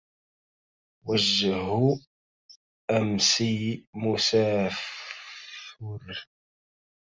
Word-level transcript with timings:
وجهُ 1.05 1.99
أمسي 2.91 3.85
مسافٌر 3.93 4.77